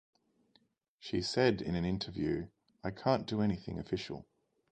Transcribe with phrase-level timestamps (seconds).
[0.97, 2.47] She said in an interview,
[2.83, 4.25] I can't do anything official.